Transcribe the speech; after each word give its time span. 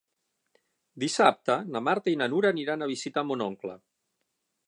Dissabte 1.03 1.57
na 1.75 1.83
Marta 1.89 2.13
i 2.13 2.17
na 2.21 2.29
Nura 2.33 2.51
aniran 2.55 2.85
a 2.85 2.89
visitar 2.95 3.27
mon 3.33 3.47
oncle. 3.51 3.79